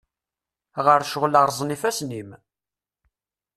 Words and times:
Ɣer 0.85 1.01
ccɣel, 1.07 1.33
rẓen 1.47 1.73
yifassen-im. 1.73 2.29